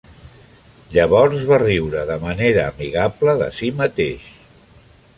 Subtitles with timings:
[0.95, 4.29] Llavors va riure de manera amigable de si mateix.